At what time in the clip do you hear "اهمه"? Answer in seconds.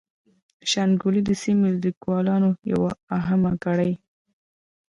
3.17-3.51